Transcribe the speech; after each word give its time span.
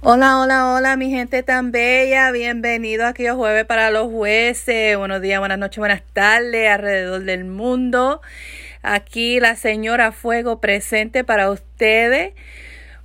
Hola, 0.00 0.38
hola, 0.38 0.74
hola, 0.74 0.96
mi 0.96 1.10
gente 1.10 1.42
tan 1.42 1.72
bella. 1.72 2.30
Bienvenido 2.30 3.04
aquí 3.04 3.26
a 3.26 3.34
Jueves 3.34 3.64
para 3.64 3.90
los 3.90 4.08
Jueces. 4.12 4.96
Buenos 4.96 5.20
días, 5.20 5.40
buenas 5.40 5.58
noches, 5.58 5.78
buenas 5.78 6.02
tardes 6.12 6.70
alrededor 6.70 7.24
del 7.24 7.44
mundo. 7.44 8.22
Aquí 8.82 9.40
la 9.40 9.56
señora 9.56 10.12
Fuego 10.12 10.60
presente 10.60 11.24
para 11.24 11.50
ustedes. 11.50 12.32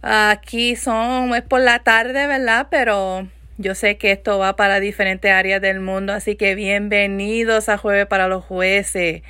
Aquí 0.03 0.75
son, 0.75 1.33
es 1.33 1.41
por 1.41 1.61
la 1.61 1.79
tarde, 1.79 2.27
¿verdad? 2.27 2.67
Pero 2.69 3.27
yo 3.57 3.73
sé 3.73 3.97
que 3.97 4.11
esto 4.11 4.37
va 4.37 4.55
para 4.55 4.79
diferentes 4.79 5.31
áreas 5.31 5.61
del 5.61 5.79
mundo, 5.79 6.13
así 6.13 6.35
que 6.35 6.53
bienvenidos 6.53 7.69
a 7.69 7.79
Jueves 7.79 8.05
para 8.05 8.27
los 8.27 8.45
Jueces. 8.45 9.23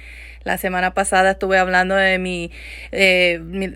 La 0.43 0.57
semana 0.57 0.93
pasada 0.93 1.31
estuve 1.31 1.57
hablando 1.57 1.95
de 1.95 2.19
mi, 2.19 2.51
eh, 2.91 3.39
mi, 3.41 3.69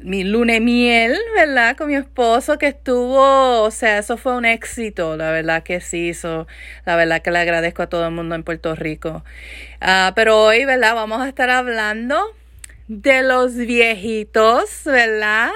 miel, 0.60 1.18
¿verdad? 1.36 1.78
Con 1.78 1.88
mi 1.88 1.96
esposo 1.96 2.58
que 2.58 2.68
estuvo, 2.68 3.62
o 3.62 3.72
sea, 3.72 4.00
eso 4.00 4.18
fue 4.18 4.36
un 4.36 4.46
éxito, 4.46 5.16
la 5.16 5.32
verdad 5.32 5.64
que 5.64 5.80
sí, 5.80 6.10
hizo, 6.10 6.46
la 6.86 6.96
verdad 6.98 7.22
que 7.22 7.32
le 7.32 7.40
agradezco 7.40 7.84
a 7.84 7.88
todo 7.88 8.06
el 8.06 8.12
mundo 8.12 8.36
en 8.36 8.44
Puerto 8.44 8.76
Rico. 8.76 9.24
Ah, 9.80 10.12
pero 10.16 10.44
hoy, 10.44 10.66
¿verdad? 10.66 10.96
Vamos 10.96 11.22
a 11.22 11.30
estar 11.30 11.50
hablando 11.50 12.22
de 12.88 13.22
los 13.24 13.56
viejitos, 13.56 14.82
¿verdad? 14.86 15.52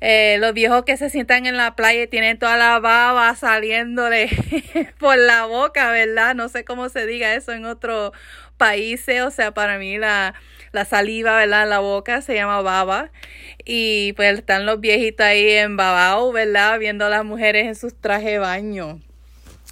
Eh, 0.00 0.38
los 0.38 0.54
viejos 0.54 0.84
que 0.84 0.96
se 0.96 1.10
sientan 1.10 1.44
en 1.44 1.58
la 1.58 1.76
playa 1.76 2.02
y 2.04 2.06
tienen 2.06 2.38
toda 2.38 2.56
la 2.56 2.78
baba 2.78 3.34
saliéndole 3.36 4.30
por 4.98 5.18
la 5.18 5.44
boca, 5.44 5.90
¿verdad? 5.90 6.34
No 6.34 6.48
sé 6.48 6.64
cómo 6.64 6.88
se 6.88 7.06
diga 7.06 7.34
eso 7.34 7.52
en 7.52 7.66
otro 7.66 8.12
países, 8.60 9.22
o 9.22 9.30
sea, 9.30 9.52
para 9.52 9.78
mí 9.78 9.96
la, 9.96 10.34
la 10.72 10.84
saliva, 10.84 11.36
¿verdad? 11.36 11.66
La 11.66 11.78
boca 11.78 12.20
se 12.20 12.34
llama 12.34 12.60
baba. 12.60 13.10
Y 13.64 14.12
pues 14.12 14.38
están 14.38 14.66
los 14.66 14.80
viejitos 14.80 15.24
ahí 15.24 15.50
en 15.52 15.78
babao, 15.78 16.30
¿verdad? 16.30 16.78
Viendo 16.78 17.06
a 17.06 17.08
las 17.08 17.24
mujeres 17.24 17.66
en 17.66 17.74
sus 17.74 17.94
trajes 17.98 18.32
de 18.32 18.38
baño. 18.38 19.00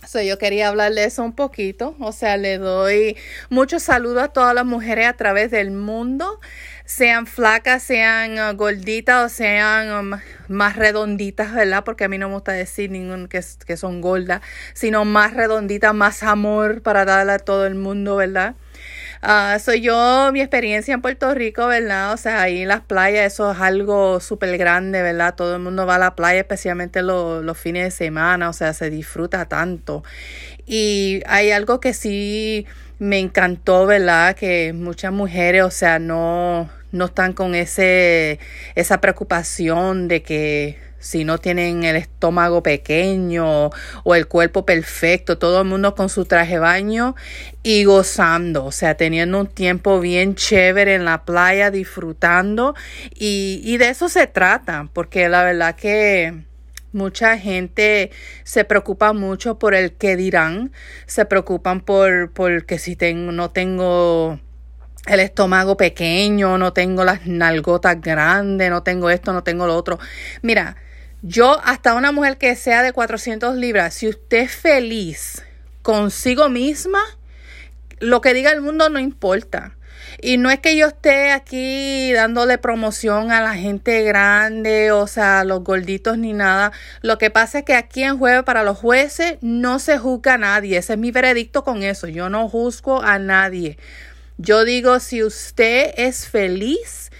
So, 0.06 0.22
yo 0.22 0.38
quería 0.38 0.68
hablarle 0.68 1.04
eso 1.04 1.22
un 1.22 1.34
poquito. 1.34 1.94
O 2.00 2.12
sea, 2.12 2.38
le 2.38 2.56
doy 2.56 3.18
muchos 3.50 3.82
saludos 3.82 4.22
a 4.22 4.28
todas 4.28 4.54
las 4.54 4.64
mujeres 4.64 5.06
a 5.06 5.12
través 5.12 5.50
del 5.50 5.70
mundo 5.70 6.40
sean 6.88 7.26
flacas, 7.26 7.82
sean 7.82 8.38
uh, 8.38 8.56
gorditas 8.56 9.26
o 9.26 9.28
sean 9.28 9.92
um, 9.92 10.18
más 10.48 10.74
redonditas, 10.74 11.52
¿verdad? 11.52 11.84
Porque 11.84 12.04
a 12.04 12.08
mí 12.08 12.16
no 12.16 12.28
me 12.28 12.34
gusta 12.36 12.52
decir 12.52 12.90
ningún 12.90 13.28
que, 13.28 13.44
que 13.66 13.76
son 13.76 14.00
gordas, 14.00 14.40
sino 14.72 15.04
más 15.04 15.34
redonditas, 15.34 15.94
más 15.94 16.22
amor 16.22 16.80
para 16.80 17.04
darle 17.04 17.32
a 17.32 17.38
todo 17.38 17.66
el 17.66 17.74
mundo, 17.74 18.16
¿verdad? 18.16 18.54
Uh, 19.20 19.58
soy 19.58 19.80
yo, 19.80 20.30
mi 20.32 20.40
experiencia 20.40 20.94
en 20.94 21.02
Puerto 21.02 21.34
Rico, 21.34 21.66
¿verdad? 21.66 22.12
O 22.12 22.16
sea, 22.16 22.42
ahí 22.42 22.64
las 22.64 22.82
playas 22.82 23.32
eso 23.32 23.50
es 23.50 23.58
algo 23.58 24.20
súper 24.20 24.56
grande, 24.58 25.02
¿verdad? 25.02 25.34
Todo 25.34 25.56
el 25.56 25.62
mundo 25.62 25.86
va 25.86 25.96
a 25.96 25.98
la 25.98 26.14
playa, 26.14 26.40
especialmente 26.40 27.02
los 27.02 27.58
fines 27.58 27.84
de 27.84 27.90
semana, 27.90 28.48
o 28.48 28.52
sea, 28.52 28.72
se 28.74 28.90
disfruta 28.90 29.46
tanto. 29.46 30.04
Y 30.66 31.22
hay 31.26 31.50
algo 31.50 31.80
que 31.80 31.94
sí 31.94 32.66
me 33.00 33.18
encantó, 33.18 33.86
¿verdad? 33.86 34.36
Que 34.36 34.72
muchas 34.72 35.12
mujeres, 35.12 35.64
o 35.64 35.70
sea, 35.70 35.98
no, 35.98 36.70
no 36.92 37.06
están 37.06 37.32
con 37.32 37.56
ese, 37.56 38.38
esa 38.76 39.00
preocupación 39.00 40.06
de 40.06 40.22
que 40.22 40.78
si 40.98 41.24
no 41.24 41.38
tienen 41.38 41.84
el 41.84 41.96
estómago 41.96 42.62
pequeño 42.62 43.70
o 44.04 44.14
el 44.14 44.26
cuerpo 44.26 44.64
perfecto, 44.66 45.38
todo 45.38 45.62
el 45.62 45.68
mundo 45.68 45.94
con 45.94 46.08
su 46.08 46.24
traje 46.24 46.58
baño 46.58 47.14
y 47.62 47.84
gozando, 47.84 48.64
o 48.64 48.72
sea, 48.72 48.96
teniendo 48.96 49.40
un 49.40 49.46
tiempo 49.46 50.00
bien 50.00 50.34
chévere 50.34 50.94
en 50.94 51.04
la 51.04 51.24
playa, 51.24 51.70
disfrutando 51.70 52.74
y, 53.14 53.60
y 53.64 53.76
de 53.76 53.90
eso 53.90 54.08
se 54.08 54.26
trata, 54.26 54.88
porque 54.92 55.28
la 55.28 55.44
verdad 55.44 55.76
que 55.76 56.48
mucha 56.92 57.38
gente 57.38 58.10
se 58.44 58.64
preocupa 58.64 59.12
mucho 59.12 59.58
por 59.58 59.74
el 59.74 59.92
que 59.92 60.16
dirán, 60.16 60.72
se 61.06 61.24
preocupan 61.24 61.80
por, 61.80 62.32
por 62.32 62.66
que 62.66 62.78
si 62.78 62.96
tengo, 62.96 63.32
no 63.32 63.50
tengo 63.50 64.40
el 65.06 65.20
estómago 65.20 65.76
pequeño, 65.76 66.58
no 66.58 66.72
tengo 66.72 67.04
las 67.04 67.26
nalgotas 67.26 68.00
grandes, 68.00 68.70
no 68.70 68.82
tengo 68.82 69.10
esto, 69.10 69.32
no 69.32 69.42
tengo 69.42 69.66
lo 69.66 69.76
otro. 69.76 69.98
Mira, 70.42 70.76
yo 71.22 71.60
hasta 71.64 71.94
una 71.94 72.12
mujer 72.12 72.38
que 72.38 72.54
sea 72.54 72.82
de 72.82 72.92
400 72.92 73.56
libras, 73.56 73.94
si 73.94 74.08
usted 74.08 74.38
es 74.38 74.52
feliz 74.52 75.42
consigo 75.82 76.48
misma, 76.48 77.00
lo 77.98 78.20
que 78.20 78.34
diga 78.34 78.52
el 78.52 78.60
mundo 78.60 78.88
no 78.88 78.98
importa. 78.98 79.74
Y 80.20 80.36
no 80.36 80.50
es 80.50 80.58
que 80.60 80.76
yo 80.76 80.88
esté 80.88 81.30
aquí 81.30 82.12
dándole 82.12 82.58
promoción 82.58 83.30
a 83.30 83.40
la 83.40 83.54
gente 83.54 84.02
grande, 84.02 84.90
o 84.90 85.06
sea, 85.06 85.40
a 85.40 85.44
los 85.44 85.62
gorditos 85.62 86.18
ni 86.18 86.32
nada. 86.32 86.72
Lo 87.02 87.18
que 87.18 87.30
pasa 87.30 87.60
es 87.60 87.64
que 87.64 87.74
aquí 87.74 88.02
en 88.02 88.18
Jueves 88.18 88.42
para 88.42 88.64
los 88.64 88.78
jueces 88.78 89.38
no 89.42 89.78
se 89.78 89.98
juzga 89.98 90.34
a 90.34 90.38
nadie. 90.38 90.78
Ese 90.78 90.94
es 90.94 90.98
mi 90.98 91.12
veredicto 91.12 91.62
con 91.62 91.82
eso. 91.82 92.08
Yo 92.08 92.30
no 92.30 92.48
juzgo 92.48 93.02
a 93.02 93.18
nadie. 93.18 93.78
Yo 94.38 94.64
digo, 94.64 94.98
si 94.98 95.22
usted 95.22 95.92
es 95.96 96.28
feliz, 96.28 97.10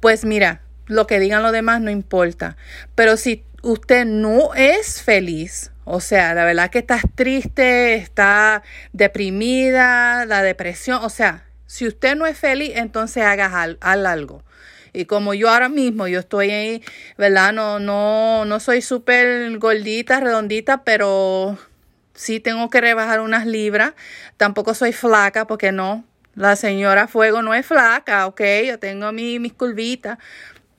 pues 0.00 0.24
mira, 0.24 0.60
lo 0.86 1.06
que 1.06 1.18
digan 1.18 1.42
los 1.42 1.52
demás 1.52 1.80
no 1.80 1.90
importa. 1.90 2.56
Pero 2.94 3.16
si 3.16 3.44
usted 3.62 4.04
no 4.04 4.54
es 4.54 5.02
feliz, 5.02 5.70
o 5.84 6.00
sea, 6.00 6.34
la 6.34 6.44
verdad 6.44 6.70
que 6.70 6.78
estás 6.78 7.02
triste, 7.14 7.94
está 7.94 8.62
deprimida, 8.92 10.24
la 10.26 10.42
depresión, 10.42 11.00
o 11.02 11.10
sea, 11.10 11.44
si 11.66 11.86
usted 11.86 12.16
no 12.16 12.26
es 12.26 12.38
feliz, 12.38 12.72
entonces 12.76 13.22
haga 13.24 13.62
algo. 13.80 14.44
Y 14.92 15.06
como 15.06 15.34
yo 15.34 15.50
ahora 15.50 15.68
mismo, 15.68 16.06
yo 16.06 16.20
estoy 16.20 16.50
ahí, 16.50 16.82
¿verdad? 17.18 17.52
No, 17.52 17.80
no, 17.80 18.44
no 18.44 18.60
soy 18.60 18.80
súper 18.80 19.58
gordita, 19.58 20.20
redondita, 20.20 20.84
pero 20.84 21.58
sí 22.14 22.38
tengo 22.38 22.70
que 22.70 22.80
rebajar 22.80 23.20
unas 23.20 23.44
libras. 23.44 23.94
Tampoco 24.36 24.72
soy 24.72 24.92
flaca, 24.92 25.48
porque 25.48 25.72
no, 25.72 26.04
la 26.36 26.54
señora 26.54 27.08
Fuego 27.08 27.42
no 27.42 27.54
es 27.54 27.66
flaca, 27.66 28.26
ok, 28.26 28.40
yo 28.66 28.78
tengo 28.78 29.10
mi, 29.12 29.38
mis 29.38 29.52
curvitas, 29.52 30.18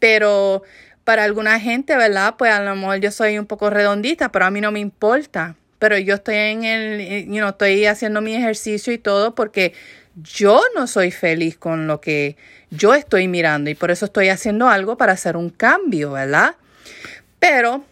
pero 0.06 0.62
para 1.04 1.24
alguna 1.24 1.60
gente, 1.60 1.98
¿verdad? 1.98 2.36
Pues 2.38 2.52
a 2.52 2.62
lo 2.62 2.76
mejor 2.76 2.98
yo 2.98 3.10
soy 3.10 3.40
un 3.40 3.48
poco 3.48 3.72
redondita, 3.72 4.32
pero 4.32 4.46
a 4.46 4.52
mí 4.52 4.62
no 4.62 4.72
me 4.72 4.80
importa. 4.80 5.56
Pero 5.80 5.98
yo 5.98 6.14
estoy 6.14 6.36
en 6.36 6.64
el, 6.64 7.02
eh, 7.02 7.26
you 7.26 7.38
know, 7.38 7.50
estoy 7.50 7.88
haciendo 7.88 8.22
mi 8.22 8.36
ejercicio 8.36 8.94
y 8.94 9.00
todo 9.00 9.34
porque 9.34 9.74
yo 10.14 10.62
no 10.76 10.86
soy 10.86 11.10
feliz 11.10 11.58
con 11.58 11.88
lo 11.88 12.02
que 12.02 12.38
yo 12.70 12.94
estoy 12.94 13.28
mirando 13.28 13.72
y 13.72 13.74
por 13.74 13.90
eso 13.90 14.06
estoy 14.06 14.30
haciendo 14.30 14.70
algo 14.70 14.96
para 14.96 15.14
hacer 15.14 15.38
un 15.38 15.50
cambio, 15.50 16.12
¿verdad? 16.12 16.54
Pero 17.40 17.84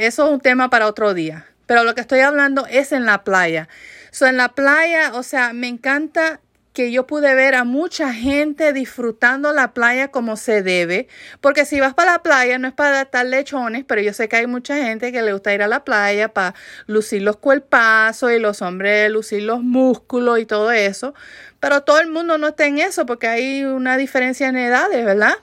eso 0.00 0.26
es 0.26 0.32
un 0.32 0.40
tema 0.40 0.70
para 0.70 0.88
otro 0.88 1.14
día. 1.14 1.46
Pero 1.66 1.84
lo 1.84 1.94
que 1.94 2.00
estoy 2.00 2.18
hablando 2.18 2.66
es 2.66 2.90
en 2.90 3.06
la 3.06 3.22
playa. 3.22 3.68
So, 4.10 4.26
en 4.26 4.38
la 4.38 4.48
playa, 4.48 5.12
o 5.14 5.22
sea, 5.22 5.52
me 5.52 5.68
encanta 5.68 6.40
que 6.74 6.90
yo 6.90 7.06
pude 7.06 7.34
ver 7.34 7.54
a 7.54 7.62
mucha 7.62 8.12
gente 8.12 8.72
disfrutando 8.72 9.52
la 9.52 9.72
playa 9.72 10.08
como 10.08 10.36
se 10.36 10.60
debe, 10.60 11.06
porque 11.40 11.64
si 11.64 11.78
vas 11.78 11.94
para 11.94 12.12
la 12.12 12.22
playa 12.22 12.58
no 12.58 12.66
es 12.66 12.74
para 12.74 13.02
estar 13.02 13.24
lechones, 13.24 13.84
pero 13.86 14.02
yo 14.02 14.12
sé 14.12 14.28
que 14.28 14.36
hay 14.36 14.48
mucha 14.48 14.76
gente 14.76 15.12
que 15.12 15.22
le 15.22 15.32
gusta 15.32 15.54
ir 15.54 15.62
a 15.62 15.68
la 15.68 15.84
playa 15.84 16.34
para 16.34 16.56
lucir 16.86 17.22
los 17.22 17.36
cuerpazos 17.36 18.32
y 18.32 18.40
los 18.40 18.60
hombres 18.60 19.08
lucir 19.08 19.44
los 19.44 19.62
músculos 19.62 20.40
y 20.40 20.46
todo 20.46 20.72
eso, 20.72 21.14
pero 21.60 21.82
todo 21.84 22.00
el 22.00 22.08
mundo 22.08 22.38
no 22.38 22.48
está 22.48 22.66
en 22.66 22.80
eso 22.80 23.06
porque 23.06 23.28
hay 23.28 23.64
una 23.64 23.96
diferencia 23.96 24.48
en 24.48 24.56
edades, 24.56 25.04
¿verdad? 25.04 25.34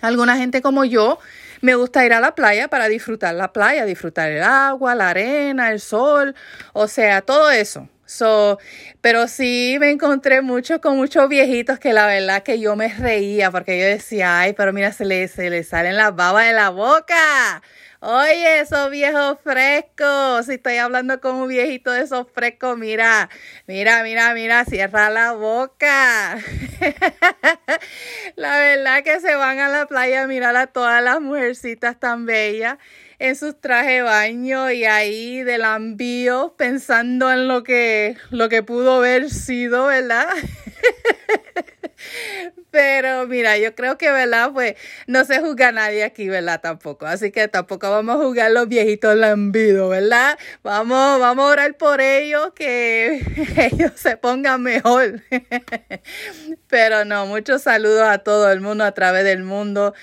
Alguna 0.00 0.36
gente 0.36 0.62
como 0.62 0.84
yo 0.84 1.18
me 1.60 1.74
gusta 1.74 2.06
ir 2.06 2.12
a 2.12 2.20
la 2.20 2.36
playa 2.36 2.68
para 2.68 2.86
disfrutar 2.86 3.34
la 3.34 3.52
playa, 3.52 3.84
disfrutar 3.84 4.30
el 4.30 4.44
agua, 4.44 4.94
la 4.94 5.10
arena, 5.10 5.72
el 5.72 5.80
sol, 5.80 6.36
o 6.72 6.86
sea, 6.86 7.22
todo 7.22 7.50
eso. 7.50 7.88
So, 8.06 8.58
pero 9.00 9.26
sí 9.28 9.76
me 9.80 9.90
encontré 9.90 10.40
mucho 10.40 10.80
con 10.80 10.96
muchos 10.96 11.28
viejitos 11.28 11.78
que 11.80 11.92
la 11.92 12.06
verdad 12.06 12.42
que 12.42 12.60
yo 12.60 12.76
me 12.76 12.88
reía 12.88 13.50
porque 13.50 13.78
yo 13.78 13.84
decía, 13.84 14.38
ay, 14.40 14.52
pero 14.52 14.72
mira, 14.72 14.92
se 14.92 15.04
le, 15.04 15.26
se 15.28 15.50
le 15.50 15.64
salen 15.64 15.96
las 15.96 16.14
babas 16.14 16.46
de 16.46 16.52
la 16.52 16.70
boca. 16.70 17.62
Oye, 18.08 18.60
esos 18.60 18.88
viejos 18.88 19.36
frescos. 19.42 20.46
Si 20.46 20.52
estoy 20.52 20.76
hablando 20.76 21.20
con 21.20 21.34
un 21.34 21.48
viejito 21.48 21.90
de 21.90 22.02
esos 22.02 22.28
frescos, 22.32 22.78
mira, 22.78 23.28
mira, 23.66 24.04
mira, 24.04 24.32
mira, 24.32 24.64
cierra 24.64 25.10
la 25.10 25.32
boca. 25.32 26.38
la 28.36 28.58
verdad 28.60 29.02
que 29.02 29.18
se 29.18 29.34
van 29.34 29.58
a 29.58 29.68
la 29.68 29.86
playa 29.86 30.22
a 30.22 30.26
mirar 30.28 30.54
a 30.54 30.68
todas 30.68 31.02
las 31.02 31.20
mujercitas 31.20 31.98
tan 31.98 32.26
bellas 32.26 32.78
en 33.18 33.34
sus 33.34 33.60
trajes 33.60 33.94
de 33.94 34.02
baño 34.02 34.70
y 34.70 34.84
ahí 34.84 35.42
del 35.42 35.62
envío 35.62 36.54
pensando 36.56 37.32
en 37.32 37.48
lo 37.48 37.64
que, 37.64 38.16
lo 38.30 38.48
que 38.48 38.62
pudo 38.62 38.98
haber 38.98 39.30
sido, 39.30 39.86
¿verdad? 39.86 40.28
Pero 42.70 43.26
mira, 43.26 43.56
yo 43.56 43.74
creo 43.74 43.96
que, 43.96 44.10
¿verdad? 44.10 44.50
Pues 44.52 44.74
no 45.06 45.24
se 45.24 45.40
juzga 45.40 45.72
nadie 45.72 46.04
aquí, 46.04 46.28
¿verdad? 46.28 46.60
Tampoco. 46.60 47.06
Así 47.06 47.30
que 47.30 47.48
tampoco 47.48 47.90
vamos 47.90 48.16
a 48.16 48.18
juzgar 48.18 48.50
los 48.50 48.68
viejitos 48.68 49.16
lambidos, 49.16 49.88
¿verdad? 49.88 50.38
Vamos, 50.62 51.18
vamos 51.20 51.44
a 51.46 51.52
orar 51.52 51.74
por 51.76 52.00
ellos, 52.00 52.52
que 52.54 53.22
ellos 53.72 53.92
se 53.94 54.16
pongan 54.16 54.62
mejor. 54.62 55.22
Pero 56.68 57.04
no, 57.06 57.26
muchos 57.26 57.62
saludos 57.62 58.08
a 58.08 58.18
todo 58.18 58.50
el 58.52 58.60
mundo 58.60 58.84
a 58.84 58.92
través 58.92 59.24
del 59.24 59.42
mundo. 59.42 59.94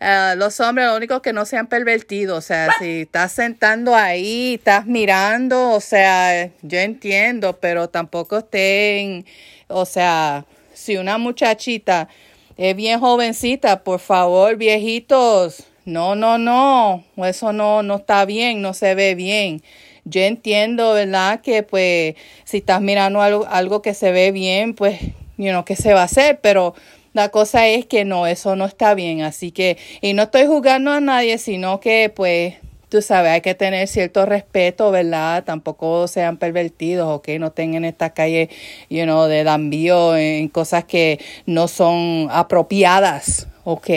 Uh, 0.00 0.36
los 0.36 0.58
hombres, 0.60 0.86
lo 0.88 0.96
único 0.96 1.22
que 1.22 1.32
no 1.32 1.44
sean 1.44 1.66
pervertidos. 1.66 2.38
O 2.38 2.40
sea, 2.40 2.70
si 2.78 3.02
estás 3.02 3.32
sentando 3.32 3.94
ahí, 3.94 4.54
estás 4.54 4.86
mirando, 4.86 5.70
o 5.70 5.80
sea, 5.80 6.50
yo 6.62 6.78
entiendo, 6.78 7.58
pero 7.60 7.88
tampoco 7.88 8.38
estén, 8.38 9.26
o 9.68 9.84
sea, 9.84 10.44
si 10.74 10.96
una 10.96 11.18
muchachita 11.18 12.08
es 12.56 12.76
bien 12.76 13.00
jovencita, 13.00 13.82
por 13.82 14.00
favor, 14.00 14.56
viejitos, 14.56 15.64
no, 15.84 16.14
no, 16.14 16.38
no, 16.38 17.04
eso 17.16 17.52
no, 17.52 17.82
no 17.82 17.96
está 17.96 18.24
bien, 18.24 18.62
no 18.62 18.74
se 18.74 18.94
ve 18.94 19.14
bien. 19.14 19.62
Yo 20.04 20.20
entiendo, 20.20 20.92
¿verdad? 20.92 21.40
Que 21.40 21.62
pues 21.62 22.14
si 22.44 22.58
estás 22.58 22.80
mirando 22.80 23.20
algo, 23.20 23.46
algo 23.48 23.82
que 23.82 23.94
se 23.94 24.12
ve 24.12 24.32
bien, 24.32 24.74
pues, 24.74 25.00
you 25.36 25.50
know, 25.50 25.64
¿qué 25.64 25.76
se 25.76 25.94
va 25.94 26.02
a 26.02 26.04
hacer? 26.04 26.40
Pero 26.40 26.74
la 27.12 27.28
cosa 27.28 27.68
es 27.68 27.86
que 27.86 28.04
no, 28.04 28.26
eso 28.26 28.56
no 28.56 28.64
está 28.64 28.94
bien. 28.94 29.22
Así 29.22 29.52
que, 29.52 29.76
y 30.00 30.14
no 30.14 30.24
estoy 30.24 30.46
jugando 30.46 30.92
a 30.92 31.00
nadie, 31.00 31.38
sino 31.38 31.80
que 31.80 32.12
pues 32.14 32.54
tú 32.92 33.00
sabes, 33.00 33.32
hay 33.32 33.40
que 33.40 33.54
tener 33.54 33.88
cierto 33.88 34.26
respeto, 34.26 34.90
¿verdad? 34.90 35.44
Tampoco 35.44 36.06
sean 36.08 36.36
pervertidos, 36.36 37.08
¿ok? 37.08 37.26
No 37.40 37.50
tengan 37.50 37.86
esta 37.86 38.10
calle, 38.10 38.50
you 38.90 39.04
know, 39.04 39.28
de 39.28 39.44
dambío 39.44 40.14
en 40.14 40.46
cosas 40.48 40.84
que 40.84 41.18
no 41.46 41.68
son 41.68 42.28
apropiadas, 42.30 43.48
¿ok? 43.64 43.88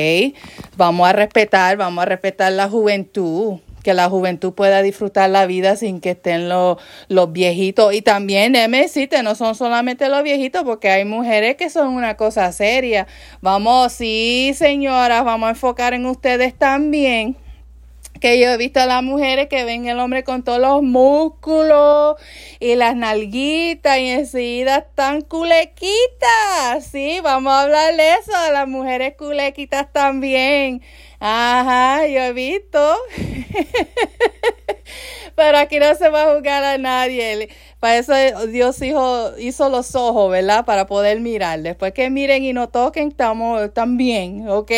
Vamos 0.77 1.09
a 1.09 1.11
respetar, 1.11 1.75
vamos 1.75 2.03
a 2.03 2.05
respetar 2.05 2.53
la 2.53 2.69
juventud, 2.69 3.59
que 3.83 3.93
la 3.93 4.07
juventud 4.07 4.53
pueda 4.53 4.81
disfrutar 4.81 5.29
la 5.29 5.45
vida 5.45 5.75
sin 5.75 5.99
que 5.99 6.11
estén 6.11 6.47
los, 6.47 6.77
los 7.09 7.33
viejitos. 7.33 7.93
Y 7.93 8.01
también, 8.01 8.53
déjeme 8.53 8.83
decirte, 8.83 9.23
no 9.23 9.35
son 9.35 9.55
solamente 9.55 10.07
los 10.07 10.23
viejitos, 10.23 10.63
porque 10.63 10.89
hay 10.89 11.03
mujeres 11.03 11.57
que 11.57 11.69
son 11.69 11.89
una 11.89 12.15
cosa 12.15 12.49
seria. 12.53 13.07
Vamos, 13.41 13.91
sí, 13.91 14.53
señoras, 14.55 15.25
vamos 15.25 15.47
a 15.47 15.49
enfocar 15.49 15.93
en 15.93 16.05
ustedes 16.05 16.57
también 16.57 17.35
que 18.25 18.39
yo 18.39 18.49
he 18.49 18.57
visto 18.57 18.79
a 18.79 18.87
las 18.87 19.03
mujeres 19.03 19.49
que 19.49 19.65
ven 19.65 19.87
el 19.87 19.99
hombre 19.99 20.23
con 20.23 20.43
todos 20.43 20.57
los 20.57 20.81
músculos 20.81 22.15
y 22.59 22.73
las 22.73 22.95
nalguitas 22.95 23.99
y 23.99 24.07
enseguida 24.07 24.77
están 24.77 25.21
culequitas. 25.21 26.87
Sí, 26.91 27.19
vamos 27.21 27.53
a 27.53 27.61
hablar 27.61 27.95
de 27.95 28.13
eso, 28.13 28.35
a 28.35 28.49
las 28.49 28.67
mujeres 28.67 29.13
culequitas 29.15 29.93
también. 29.93 30.81
Ajá, 31.19 32.07
yo 32.07 32.19
he 32.21 32.33
visto. 32.33 32.97
Pero 35.35 35.59
aquí 35.59 35.77
no 35.77 35.93
se 35.93 36.09
va 36.09 36.23
a 36.23 36.33
juzgar 36.33 36.63
a 36.63 36.79
nadie. 36.79 37.49
Para 37.79 37.97
eso 37.97 38.13
Dios 38.47 38.81
hizo, 38.81 39.37
hizo 39.37 39.69
los 39.69 39.95
ojos, 39.95 40.31
¿verdad? 40.31 40.65
Para 40.65 40.87
poder 40.87 41.19
mirar. 41.19 41.61
Después 41.61 41.93
que 41.93 42.09
miren 42.09 42.43
y 42.43 42.53
no 42.53 42.69
toquen, 42.69 43.09
estamos 43.09 43.73
también, 43.73 44.47
¿ok? 44.49 44.71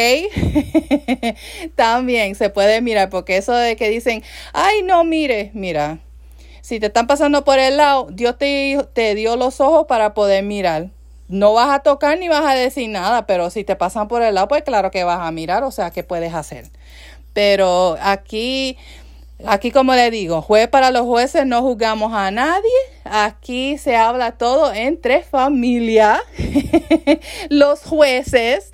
también 1.75 2.35
se 2.35 2.49
puede 2.49 2.81
mirar, 2.81 3.09
porque 3.09 3.37
eso 3.37 3.53
de 3.53 3.75
que 3.75 3.89
dicen, 3.89 4.23
ay, 4.53 4.81
no 4.83 5.03
mire, 5.03 5.51
mira, 5.53 5.99
si 6.61 6.79
te 6.79 6.87
están 6.87 7.07
pasando 7.07 7.45
por 7.45 7.59
el 7.59 7.77
lado, 7.77 8.07
Dios 8.11 8.37
te, 8.37 8.77
te 8.93 9.15
dio 9.15 9.37
los 9.37 9.61
ojos 9.61 9.85
para 9.87 10.13
poder 10.13 10.43
mirar. 10.43 10.89
No 11.29 11.53
vas 11.53 11.69
a 11.69 11.79
tocar 11.79 12.17
ni 12.17 12.27
vas 12.27 12.45
a 12.45 12.55
decir 12.55 12.89
nada, 12.89 13.25
pero 13.25 13.49
si 13.49 13.63
te 13.63 13.75
pasan 13.75 14.07
por 14.07 14.21
el 14.21 14.35
lado, 14.35 14.47
pues 14.47 14.63
claro 14.63 14.91
que 14.91 15.03
vas 15.03 15.19
a 15.19 15.31
mirar, 15.31 15.63
o 15.63 15.71
sea, 15.71 15.91
¿qué 15.91 16.03
puedes 16.03 16.33
hacer? 16.33 16.65
Pero 17.33 17.97
aquí 18.01 18.77
Aquí, 19.45 19.71
como 19.71 19.93
le 19.93 20.09
digo, 20.09 20.41
juez 20.41 20.67
para 20.67 20.89
los 20.89 21.03
jueces 21.03 21.45
no 21.45 21.61
juzgamos 21.61 22.11
a 22.13 22.31
nadie. 22.31 22.71
Aquí 23.03 23.77
se 23.77 23.95
habla 23.95 24.31
todo 24.31 24.73
entre 24.73 25.21
familia, 25.21 26.21
los 27.49 27.83
jueces. 27.83 28.71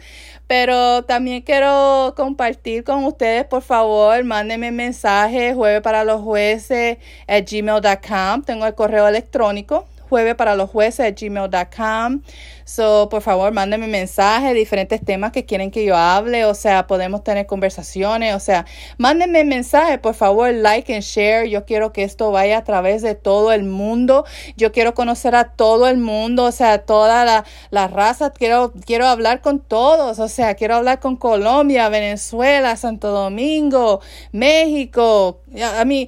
Pero 0.48 1.04
también 1.04 1.42
quiero 1.42 2.13
compartir 2.15 2.83
con 2.83 3.06
ustedes, 3.06 3.45
por 3.45 3.62
favor, 3.62 4.24
mándenme 4.24 4.71
mensaje 4.71 5.54
jueves 5.54 5.81
para 5.81 6.04
los 6.04 6.21
jueces 6.21 6.98
at 7.27 7.44
gmail.com. 7.50 8.44
Tengo 8.44 8.65
el 8.65 8.75
correo 8.75 9.07
electrónico 9.07 9.88
jueves 10.13 10.36
para 10.36 10.56
los 10.56 10.69
jueces 10.69 11.12
gmail.com. 11.19 12.21
So, 12.65 13.10
por 13.10 13.24
favor, 13.24 13.51
mándenme 13.51 13.88
mensajes, 13.88 14.54
diferentes 14.54 15.04
temas 15.04 15.31
que 15.31 15.44
quieren 15.44 15.71
que 15.71 15.83
yo 15.83 15.98
hable, 15.98 16.45
o 16.45 16.54
sea, 16.54 16.86
podemos 16.86 17.24
tener 17.24 17.48
conversaciones, 17.48 18.36
o 18.36 18.39
sea, 18.39 18.68
mándenme 19.00 19.44
mensajes, 19.44 19.98
por 19.98 20.13
favor, 20.13 20.54
like 20.54 20.94
and 20.94 21.01
share. 21.01 21.50
Yo 21.50 21.65
quiero 21.65 21.92
que 21.92 22.04
esto 22.04 22.31
vaya 22.31 22.60
a 22.60 22.63
través 22.63 23.01
de 23.01 23.15
todo 23.15 23.51
el 23.51 23.63
mundo. 23.63 24.24
Yo 24.56 24.71
quiero 24.71 24.94
conocer 24.94 25.33
a 25.36 25.45
todo 25.45 25.88
el 25.88 25.98
mundo, 25.98 26.44
o 26.44 26.51
sea, 26.51 26.77
toda 26.86 27.25
la, 27.25 27.44
la 27.71 27.88
raza. 27.88 28.30
Quiero, 28.30 28.71
quiero 28.86 29.07
hablar 29.07 29.42
con 29.42 29.60
todos, 29.60 30.19
o 30.19 30.27
sea, 30.27 30.54
quiero 30.54 30.75
hablar 30.75 31.00
con 31.00 31.15
Colombia, 31.15 31.89
Venezuela, 31.89 32.75
Santo 32.75 33.10
Domingo, 33.10 34.00
México, 34.31 35.39
a 35.60 35.83
mí, 35.86 36.07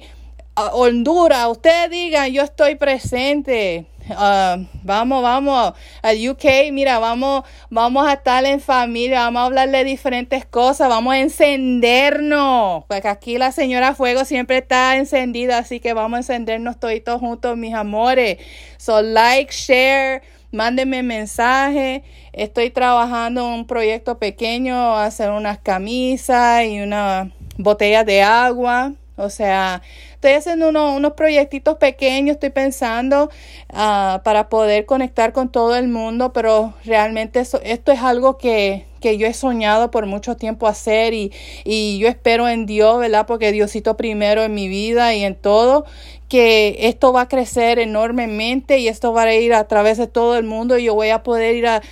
Honduras. 0.54 1.48
Ustedes 1.48 1.90
digan, 1.90 2.32
yo 2.32 2.42
estoy 2.42 2.76
presente. 2.76 3.86
Ah, 4.10 4.58
vamos, 4.84 5.22
vamos 5.22 5.74
a 6.02 6.12
UK, 6.12 6.70
mira, 6.72 7.00
vamos, 7.00 7.44
vamos 7.70 8.06
a 8.06 8.12
estar 8.12 8.44
en 8.44 8.60
familia, 8.60 9.22
vamos 9.22 9.42
a 9.42 9.44
hablar 9.46 9.70
de 9.70 9.82
diferentes 9.82 10.46
cosas, 10.46 10.88
vamos 10.88 11.14
a 11.14 11.18
encendernos, 11.18 12.84
porque 12.86 13.08
aquí 13.08 13.36
la 13.36 13.50
señora 13.50 13.94
Fuego 13.94 14.24
siempre 14.24 14.58
está 14.58 14.96
encendida, 14.96 15.58
así 15.58 15.80
que 15.80 15.92
vamos 15.92 16.16
a 16.16 16.20
encendernos 16.20 16.78
todos 16.78 17.20
juntos, 17.20 17.56
mis 17.56 17.74
amores. 17.74 18.38
So 18.76 19.02
like, 19.02 19.52
share, 19.52 20.22
mándenme 20.52 21.02
mensaje. 21.02 22.04
Estoy 22.32 22.70
trabajando 22.70 23.46
en 23.48 23.54
un 23.54 23.66
proyecto 23.66 24.18
pequeño, 24.18 24.96
hacer 24.96 25.30
unas 25.30 25.58
camisas 25.58 26.64
y 26.64 26.80
una 26.80 27.32
botella 27.58 28.04
de 28.04 28.22
agua. 28.22 28.92
O 29.16 29.30
sea, 29.30 29.82
estoy 30.26 30.38
haciendo 30.38 30.68
unos 30.70 31.12
proyectitos 31.12 31.76
pequeños, 31.76 32.34
estoy 32.34 32.50
pensando 32.50 33.30
uh, 33.72 34.22
para 34.24 34.48
poder 34.48 34.84
conectar 34.84 35.32
con 35.32 35.50
todo 35.50 35.76
el 35.76 35.86
mundo, 35.86 36.32
pero 36.32 36.74
realmente 36.84 37.38
esto 37.38 37.60
es 37.92 38.00
algo 38.00 38.36
que, 38.36 38.86
que 39.06 39.18
yo 39.18 39.28
he 39.28 39.34
soñado 39.34 39.92
por 39.92 40.06
mucho 40.06 40.34
tiempo 40.34 40.66
hacer 40.66 41.14
y, 41.14 41.30
y 41.62 41.98
yo 41.98 42.08
espero 42.08 42.48
en 42.48 42.66
Dios, 42.66 42.98
¿verdad? 42.98 43.24
Porque 43.24 43.52
Diosito 43.52 43.96
primero 43.96 44.42
en 44.42 44.52
mi 44.52 44.66
vida 44.66 45.14
y 45.14 45.22
en 45.22 45.36
todo, 45.36 45.84
que 46.28 46.76
esto 46.88 47.12
va 47.12 47.20
a 47.20 47.28
crecer 47.28 47.78
enormemente 47.78 48.78
y 48.80 48.88
esto 48.88 49.12
va 49.12 49.22
a 49.22 49.34
ir 49.36 49.54
a 49.54 49.68
través 49.68 49.96
de 49.96 50.08
todo 50.08 50.36
el 50.36 50.42
mundo 50.42 50.76
y 50.76 50.82
yo 50.82 50.94
voy 50.96 51.10
a 51.10 51.22
poder 51.22 51.54
ir 51.54 51.68
a, 51.68 51.82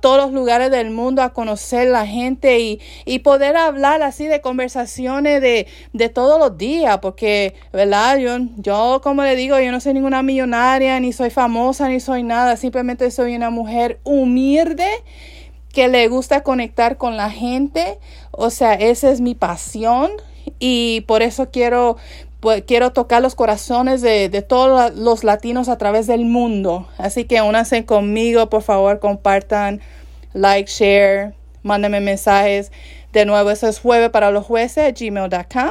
todos 0.00 0.20
los 0.20 0.32
lugares 0.32 0.72
del 0.72 0.90
mundo 0.90 1.22
a 1.22 1.32
conocer 1.32 1.86
la 1.86 2.08
gente 2.08 2.58
y, 2.58 2.80
y 3.04 3.20
poder 3.20 3.56
hablar 3.56 4.02
así 4.02 4.26
de 4.26 4.40
conversaciones 4.40 5.40
de, 5.40 5.68
de 5.92 6.08
todos 6.08 6.40
los 6.40 6.58
días, 6.58 6.98
porque, 6.98 7.54
¿verdad? 7.72 8.18
Yo, 8.18 8.36
yo, 8.56 9.00
como 9.00 9.22
le 9.22 9.36
digo, 9.36 9.60
yo 9.60 9.70
no 9.70 9.78
soy 9.78 9.94
ninguna 9.94 10.24
millonaria, 10.24 10.98
ni 10.98 11.12
soy 11.12 11.30
famosa, 11.30 11.88
ni 11.88 12.00
soy 12.00 12.24
nada, 12.24 12.56
simplemente 12.56 13.12
soy 13.12 13.36
una 13.36 13.50
mujer 13.50 14.00
humilde 14.02 14.88
que 15.74 15.88
le 15.88 16.08
gusta 16.08 16.42
conectar 16.42 16.96
con 16.96 17.16
la 17.18 17.30
gente. 17.30 17.98
O 18.30 18.48
sea, 18.48 18.74
esa 18.74 19.10
es 19.10 19.20
mi 19.20 19.34
pasión 19.34 20.10
y 20.58 21.02
por 21.02 21.22
eso 21.22 21.50
quiero, 21.50 21.96
pues, 22.40 22.62
quiero 22.66 22.92
tocar 22.92 23.20
los 23.20 23.34
corazones 23.34 24.00
de, 24.00 24.28
todos 24.48 24.94
los 24.94 25.24
latinos 25.24 25.68
a 25.68 25.76
través 25.76 26.06
del 26.06 26.24
mundo. 26.24 26.88
Así 26.96 27.24
que 27.24 27.42
únanse 27.42 27.84
conmigo, 27.84 28.48
por 28.48 28.62
favor, 28.62 29.00
compartan, 29.00 29.80
like, 30.32 30.70
share, 30.70 31.34
mándenme 31.62 32.00
mensajes. 32.00 32.72
De 33.12 33.26
nuevo, 33.26 33.50
eso 33.50 33.68
es 33.68 33.78
jueves 33.80 34.10
para 34.10 34.30
los 34.30 34.46
jueces, 34.46 34.94
gmail.com 34.98 35.70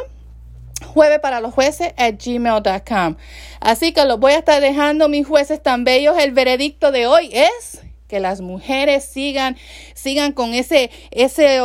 jueves 0.83 1.19
para 1.19 1.39
los 1.39 1.53
jueces 1.53 1.93
at 1.97 2.15
gmail.com. 2.23 3.15
Así 3.61 3.93
que 3.93 4.03
los 4.03 4.19
voy 4.19 4.33
a 4.33 4.39
estar 4.39 4.61
dejando, 4.61 5.07
mis 5.07 5.25
jueces 5.25 5.63
tan 5.63 5.85
bellos. 5.85 6.17
El 6.17 6.33
veredicto 6.33 6.91
de 6.91 7.07
hoy 7.07 7.29
es 7.31 7.81
que 8.07 8.19
las 8.19 8.41
mujeres 8.41 9.05
sigan, 9.05 9.57
sigan 9.93 10.33
con 10.33 10.53
ese, 10.53 10.91
ese, 11.11 11.59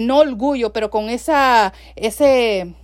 no 0.00 0.18
orgullo, 0.18 0.72
pero 0.72 0.90
con 0.90 1.08
esa, 1.08 1.72
ese, 1.96 2.74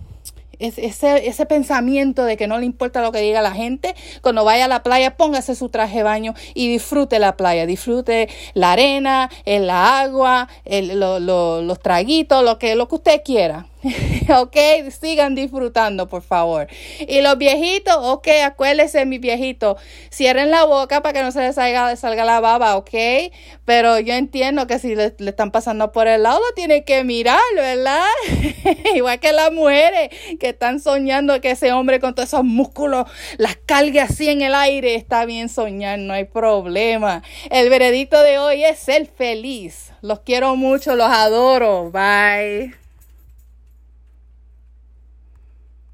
ese, 0.59 1.27
ese 1.27 1.45
pensamiento 1.45 2.25
de 2.25 2.37
que 2.37 2.47
no 2.47 2.57
le 2.59 2.65
importa 2.65 3.01
lo 3.01 3.11
que 3.11 3.21
diga 3.21 3.41
la 3.41 3.53
gente, 3.53 3.95
cuando 4.21 4.43
vaya 4.43 4.65
a 4.65 4.67
la 4.67 4.83
playa, 4.83 5.15
póngase 5.17 5.55
su 5.55 5.69
traje 5.69 5.97
de 5.97 6.03
baño 6.03 6.33
y 6.53 6.69
disfrute 6.69 7.17
la 7.19 7.37
playa, 7.37 7.65
disfrute 7.65 8.29
la 8.53 8.73
arena, 8.73 9.29
el 9.45 9.69
agua, 9.69 10.49
el, 10.65 10.99
los 10.99 11.79
traguitos, 11.79 12.43
lo 12.43 12.59
que, 12.59 12.75
lo 12.75 12.87
que 12.87 12.95
usted 12.95 13.21
quiera 13.23 13.68
ok, 14.37 14.57
sigan 14.89 15.35
disfrutando, 15.35 16.09
por 16.09 16.21
favor. 16.21 16.67
Y 16.99 17.21
los 17.21 17.37
viejitos, 17.37 17.95
ok, 17.97 18.27
acuérdense, 18.43 19.05
mis 19.05 19.21
viejitos, 19.21 19.81
cierren 20.11 20.51
la 20.51 20.65
boca 20.65 21.01
para 21.01 21.13
que 21.13 21.23
no 21.23 21.31
se 21.31 21.39
les 21.39 21.55
salga, 21.55 21.95
salga 21.95 22.25
la 22.25 22.41
baba, 22.41 22.75
ok. 22.75 22.91
Pero 23.63 23.99
yo 23.99 24.13
entiendo 24.13 24.67
que 24.67 24.79
si 24.79 24.95
le, 24.95 25.15
están 25.17 25.51
pasando 25.51 25.91
por 25.91 26.07
el 26.07 26.23
lado, 26.23 26.41
tienen 26.55 26.83
que 26.83 27.03
mirar, 27.03 27.39
¿verdad? 27.55 28.03
Igual 28.95 29.19
que 29.19 29.31
las 29.31 29.51
mujeres 29.51 30.09
que 30.39 30.49
están 30.49 30.79
soñando 30.81 31.39
que 31.39 31.51
ese 31.51 31.71
hombre 31.71 31.99
con 31.99 32.15
todos 32.15 32.29
esos 32.29 32.43
músculos 32.43 33.05
las 33.37 33.55
cargue 33.65 34.01
así 34.01 34.27
en 34.27 34.41
el 34.41 34.55
aire. 34.55 34.95
Está 34.95 35.25
bien 35.25 35.47
soñar, 35.47 35.99
no 35.99 36.13
hay 36.13 36.25
problema. 36.25 37.23
El 37.49 37.69
veredicto 37.69 38.21
de 38.23 38.39
hoy 38.39 38.63
es 38.65 38.79
ser 38.79 39.07
feliz. 39.07 39.91
Los 40.01 40.21
quiero 40.21 40.55
mucho, 40.55 40.95
los 40.95 41.07
adoro. 41.07 41.91
Bye. 41.91 42.78